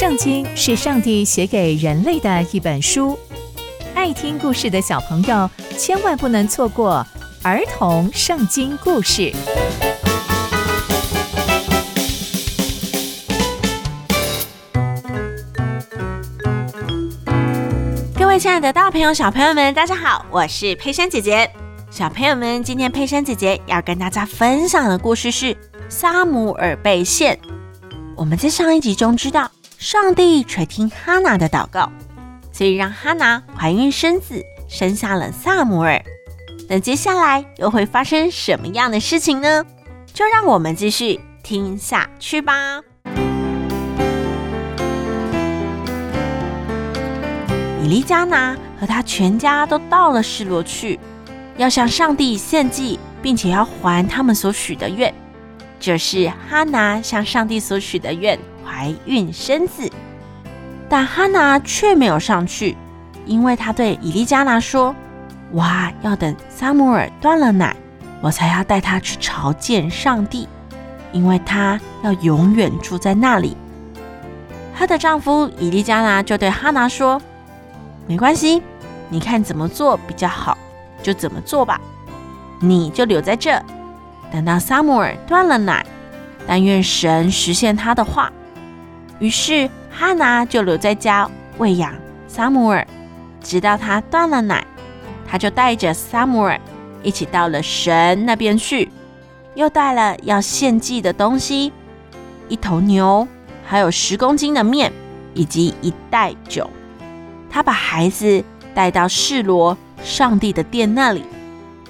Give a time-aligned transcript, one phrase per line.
[0.00, 3.18] 圣经是上帝写给人类的一本书，
[3.94, 7.06] 爱听故事的小朋友千万不能错过
[7.42, 9.30] 儿童圣经故事。
[18.18, 21.50] 各位亲爱的大朋友、小朋友们，大家好，我是佩珊姐姐。
[21.90, 25.54] 小朋友们，今天佩珊姐姐要跟大家分享的故事是
[25.90, 27.36] 《撒母耳被献》。
[28.16, 29.50] 我们在上一集中知道。
[29.80, 31.90] 上帝垂听哈拿的祷告，
[32.52, 36.04] 所以让哈拿怀孕生子，生下了撒母耳。
[36.68, 39.64] 那接下来又会发生什么样的事情呢？
[40.12, 42.82] 就让我们继续听下去吧。
[47.82, 51.00] 以利加拿和他全家都到了示罗去，
[51.56, 55.12] 要向上帝献祭，并且要还他们所许的愿。
[55.80, 58.38] 这是哈拿向上帝所许的愿。
[58.62, 59.90] 怀孕生子，
[60.88, 62.76] 但哈拿却没有上去，
[63.26, 64.94] 因为她对以利加拿说
[65.52, 67.74] ：“哇，要等撒母耳断了奶，
[68.20, 70.46] 我才要带他去朝见上帝，
[71.10, 73.56] 因为他要永远住在那里。”
[74.76, 77.20] 她的丈夫以利加拿就对哈拿说
[78.06, 78.62] ：“没关系，
[79.08, 80.56] 你看怎么做比较好，
[81.02, 81.80] 就怎么做吧。
[82.60, 83.60] 你就留在这，
[84.30, 85.84] 等到撒母耳断了奶，
[86.46, 88.32] 但愿神实现他的话。”
[89.18, 91.92] 于是哈拿就留在家喂养
[92.26, 92.86] 撒母耳，
[93.42, 94.66] 直到他断了奶，
[95.28, 96.58] 他就带着撒母耳
[97.02, 98.90] 一起到了神那边去，
[99.54, 101.72] 又带了要献祭的东西，
[102.48, 103.28] 一头牛，
[103.64, 104.90] 还有十公斤的面，
[105.34, 106.70] 以及一袋酒。
[107.50, 108.42] 他把孩子
[108.74, 111.24] 带到示罗上帝的殿那里。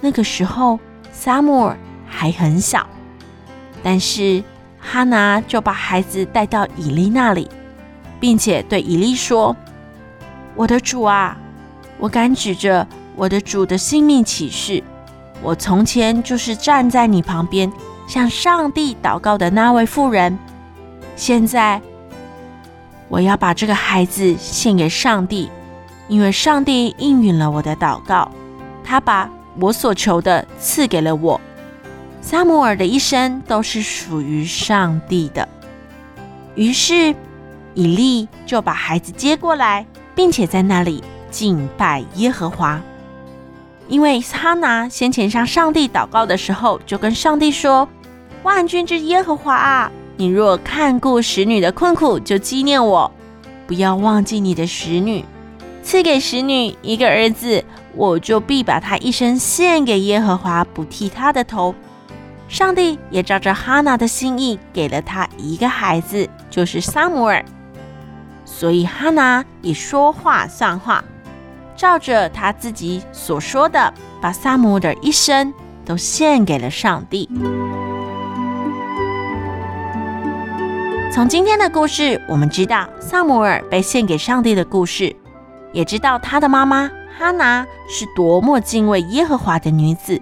[0.00, 0.80] 那个时候
[1.12, 1.76] 撒母耳
[2.10, 2.86] 还很小，
[3.82, 4.42] 但是。
[4.82, 7.50] 哈拿就把孩子带到以利那里，
[8.18, 9.54] 并且对以利说
[10.56, 11.36] ：“我的主啊，
[11.98, 14.82] 我敢指着我的主的性命起誓，
[15.42, 17.70] 我从前就是站在你旁边
[18.08, 20.38] 向上帝祷告的那位妇人。
[21.14, 21.78] 现在
[23.10, 25.50] 我要把这个孩子献给上帝，
[26.08, 28.32] 因为上帝应允了我的祷告，
[28.82, 31.38] 他把我所求的赐给了我。”
[32.20, 35.48] 撒母耳的一生都是属于上帝的。
[36.54, 37.14] 于是
[37.74, 42.80] 以利就把孩子接过来，并且在那里敬拜耶和华。
[43.88, 47.88] 因为哈拿先前向上帝祷告的时候，就跟上帝说
[48.44, 53.10] ：“万军之耶和华啊，你若看顾使女的困苦，就纪念我，
[53.66, 55.24] 不要忘记你的使女，
[55.82, 57.64] 赐给使女一个儿子，
[57.96, 61.74] 我就必把他一生献给耶和华，不剃他的头。”
[62.50, 67.44] 上帝也照着哈拿的心意，给了他一个孩子，就是撒母耳。
[68.44, 71.04] 所以哈拿以说话算话，
[71.76, 77.30] 照着他自己所说的，把撒母耳的一生都献给了上帝。
[81.12, 85.14] 从今天的故事，我们知道撒母耳被献给上帝的故事，
[85.72, 90.20] 也知道他的妈妈哈拿是多么敬畏耶和华的女子。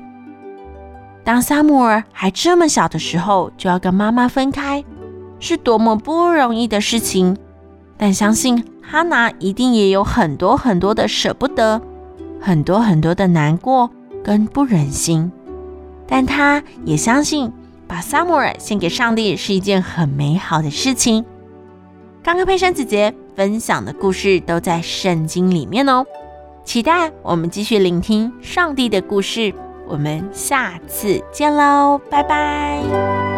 [1.29, 4.83] 当萨姆尔还这么小的时候，就要跟妈妈分开，
[5.39, 7.37] 是多么不容易的事情。
[7.99, 11.83] 但相信哈娜一定也有很多很多的舍不得，
[12.41, 13.91] 很多很多的难过
[14.25, 15.31] 跟不忍心。
[16.07, 17.53] 但她也相信，
[17.87, 21.27] 把萨姆尔献给上帝是一件很美好的事情。
[22.23, 26.07] 刚刚佩珊姐姐分享的故事都在圣经里面哦，
[26.65, 29.53] 期待我们继续聆听上帝的故事。
[29.89, 33.38] 我们下次见喽，拜拜。